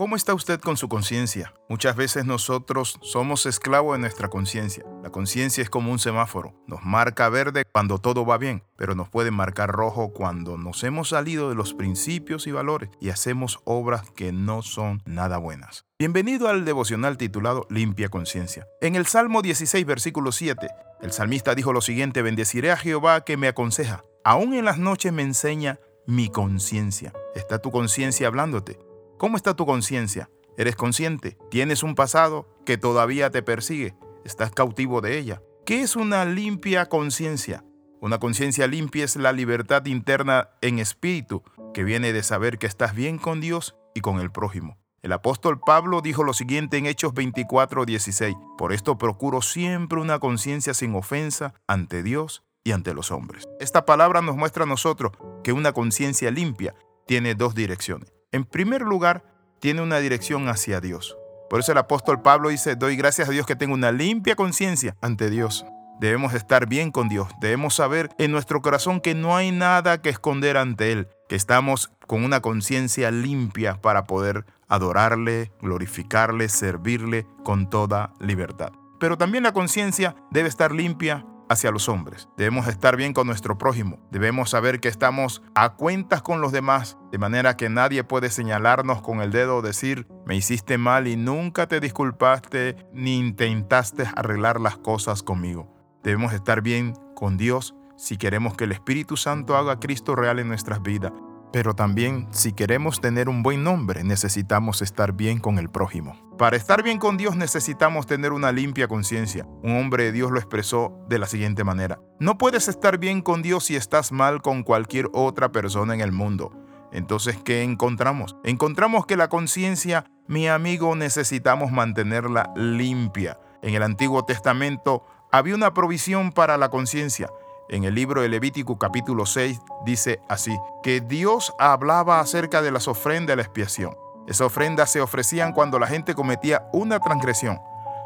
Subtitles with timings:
[0.00, 1.52] ¿Cómo está usted con su conciencia?
[1.68, 4.82] Muchas veces nosotros somos esclavos de nuestra conciencia.
[5.02, 6.54] La conciencia es como un semáforo.
[6.66, 11.10] Nos marca verde cuando todo va bien, pero nos puede marcar rojo cuando nos hemos
[11.10, 15.84] salido de los principios y valores y hacemos obras que no son nada buenas.
[15.98, 18.66] Bienvenido al devocional titulado Limpia Conciencia.
[18.80, 20.66] En el Salmo 16, versículo 7,
[21.02, 24.02] el salmista dijo lo siguiente, bendeciré a Jehová que me aconseja.
[24.24, 27.12] Aún en las noches me enseña mi conciencia.
[27.34, 28.78] ¿Está tu conciencia hablándote?
[29.20, 30.30] ¿Cómo está tu conciencia?
[30.56, 31.36] ¿Eres consciente?
[31.50, 33.94] ¿Tienes un pasado que todavía te persigue?
[34.24, 35.42] ¿Estás cautivo de ella?
[35.66, 37.62] ¿Qué es una limpia conciencia?
[38.00, 41.42] Una conciencia limpia es la libertad interna en espíritu
[41.74, 44.78] que viene de saber que estás bien con Dios y con el prójimo.
[45.02, 48.34] El apóstol Pablo dijo lo siguiente en Hechos 24, 16.
[48.56, 53.46] Por esto procuro siempre una conciencia sin ofensa ante Dios y ante los hombres.
[53.60, 55.12] Esta palabra nos muestra a nosotros
[55.44, 56.74] que una conciencia limpia
[57.06, 58.14] tiene dos direcciones.
[58.32, 59.24] En primer lugar,
[59.58, 61.16] tiene una dirección hacia Dios.
[61.48, 64.96] Por eso el apóstol Pablo dice, doy gracias a Dios que tengo una limpia conciencia
[65.00, 65.66] ante Dios.
[65.98, 67.28] Debemos estar bien con Dios.
[67.40, 71.90] Debemos saber en nuestro corazón que no hay nada que esconder ante Él, que estamos
[72.06, 78.70] con una conciencia limpia para poder adorarle, glorificarle, servirle con toda libertad.
[79.00, 82.28] Pero también la conciencia debe estar limpia hacia los hombres.
[82.36, 83.98] Debemos estar bien con nuestro prójimo.
[84.10, 89.02] Debemos saber que estamos a cuentas con los demás, de manera que nadie puede señalarnos
[89.02, 94.60] con el dedo o decir, me hiciste mal y nunca te disculpaste ni intentaste arreglar
[94.60, 95.74] las cosas conmigo.
[96.04, 100.48] Debemos estar bien con Dios si queremos que el Espíritu Santo haga Cristo real en
[100.48, 101.12] nuestras vidas
[101.52, 106.16] pero también, si queremos tener un buen nombre, necesitamos estar bien con el prójimo.
[106.38, 109.46] Para estar bien con Dios necesitamos tener una limpia conciencia.
[109.62, 112.00] Un hombre de Dios lo expresó de la siguiente manera.
[112.18, 116.12] No puedes estar bien con Dios si estás mal con cualquier otra persona en el
[116.12, 116.52] mundo.
[116.92, 118.36] Entonces, ¿qué encontramos?
[118.44, 123.38] Encontramos que la conciencia, mi amigo, necesitamos mantenerla limpia.
[123.62, 127.28] En el Antiguo Testamento había una provisión para la conciencia
[127.70, 132.88] en el libro de Levítico capítulo 6 dice así, que Dios hablaba acerca de las
[132.88, 133.96] ofrendas de la expiación.
[134.26, 137.60] Esas ofrendas se ofrecían cuando la gente cometía una transgresión.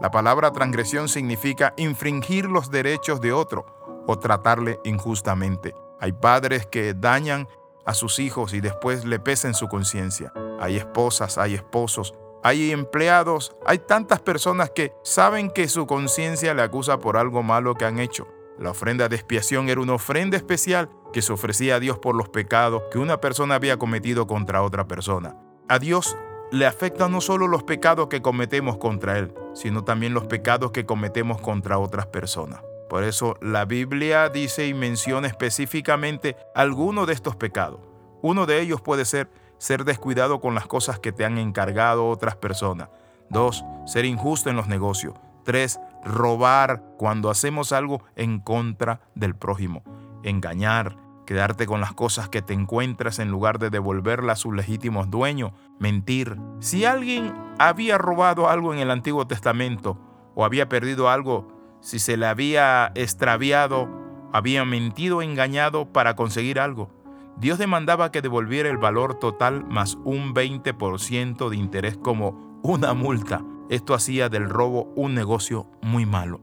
[0.00, 3.64] La palabra transgresión significa infringir los derechos de otro
[4.06, 5.74] o tratarle injustamente.
[6.00, 7.48] Hay padres que dañan
[7.86, 10.34] a sus hijos y después le pesen su conciencia.
[10.60, 12.12] Hay esposas, hay esposos,
[12.42, 17.74] hay empleados, hay tantas personas que saben que su conciencia le acusa por algo malo
[17.74, 18.26] que han hecho
[18.58, 22.28] la ofrenda de expiación era una ofrenda especial que se ofrecía a Dios por los
[22.28, 25.36] pecados que una persona había cometido contra otra persona.
[25.68, 26.16] A Dios
[26.52, 30.86] le afectan no solo los pecados que cometemos contra Él, sino también los pecados que
[30.86, 32.60] cometemos contra otras personas.
[32.88, 37.80] Por eso la Biblia dice y menciona específicamente algunos de estos pecados.
[38.22, 39.28] Uno de ellos puede ser
[39.58, 42.88] ser descuidado con las cosas que te han encargado otras personas.
[43.30, 45.14] Dos, ser injusto en los negocios.
[45.44, 49.82] Tres, robar cuando hacemos algo en contra del prójimo.
[50.22, 50.96] Engañar,
[51.26, 55.52] quedarte con las cosas que te encuentras en lugar de devolverlas a sus legítimos dueños.
[55.78, 56.38] Mentir.
[56.60, 59.98] Si alguien había robado algo en el Antiguo Testamento
[60.34, 61.48] o había perdido algo,
[61.80, 63.88] si se le había extraviado,
[64.32, 66.90] había mentido o engañado para conseguir algo.
[67.38, 73.42] Dios demandaba que devolviera el valor total más un 20% de interés como una multa.
[73.68, 76.40] Esto hacía del robo un negocio muy malo.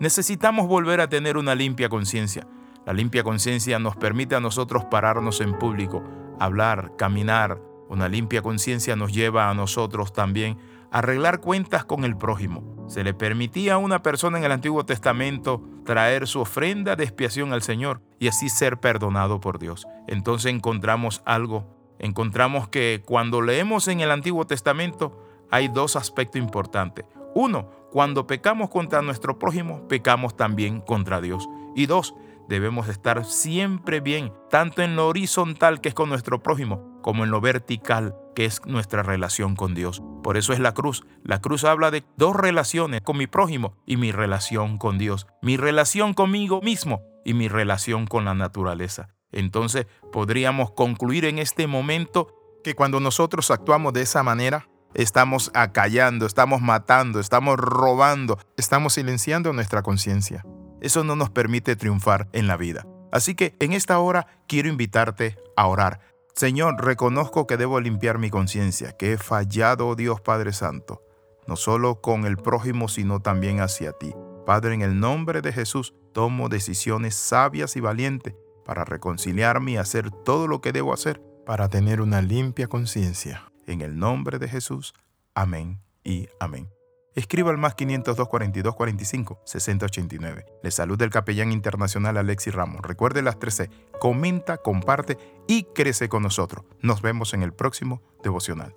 [0.00, 2.46] Necesitamos volver a tener una limpia conciencia.
[2.86, 6.02] La limpia conciencia nos permite a nosotros pararnos en público,
[6.40, 7.60] hablar, caminar.
[7.88, 10.58] Una limpia conciencia nos lleva a nosotros también
[10.90, 12.86] a arreglar cuentas con el prójimo.
[12.88, 17.52] Se le permitía a una persona en el Antiguo Testamento traer su ofrenda de expiación
[17.52, 19.86] al Señor y así ser perdonado por Dios.
[20.08, 21.66] Entonces encontramos algo.
[21.98, 25.21] Encontramos que cuando leemos en el Antiguo Testamento,
[25.52, 27.04] hay dos aspectos importantes.
[27.34, 31.48] Uno, cuando pecamos contra nuestro prójimo, pecamos también contra Dios.
[31.76, 32.14] Y dos,
[32.48, 37.30] debemos estar siempre bien, tanto en lo horizontal que es con nuestro prójimo, como en
[37.30, 40.02] lo vertical que es nuestra relación con Dios.
[40.22, 41.04] Por eso es la cruz.
[41.22, 45.26] La cruz habla de dos relaciones, con mi prójimo y mi relación con Dios.
[45.42, 49.10] Mi relación conmigo mismo y mi relación con la naturaleza.
[49.32, 52.34] Entonces podríamos concluir en este momento
[52.64, 59.52] que cuando nosotros actuamos de esa manera, Estamos acallando, estamos matando, estamos robando, estamos silenciando
[59.52, 60.44] nuestra conciencia.
[60.80, 62.86] Eso no nos permite triunfar en la vida.
[63.10, 66.00] Así que en esta hora quiero invitarte a orar.
[66.34, 71.02] Señor, reconozco que debo limpiar mi conciencia, que he fallado, oh Dios Padre Santo,
[71.46, 74.14] no solo con el prójimo, sino también hacia ti.
[74.46, 78.34] Padre, en el nombre de Jesús, tomo decisiones sabias y valientes
[78.64, 83.51] para reconciliarme y hacer todo lo que debo hacer para tener una limpia conciencia.
[83.66, 84.94] En el nombre de Jesús.
[85.34, 86.68] Amén y amén.
[87.14, 90.46] Escriba al más 502 42 45 6089.
[90.62, 92.80] Le saluda el capellán internacional Alexi Ramos.
[92.82, 93.68] Recuerde las 13.
[94.00, 96.64] Comenta, comparte y crece con nosotros.
[96.80, 98.74] Nos vemos en el próximo devocional.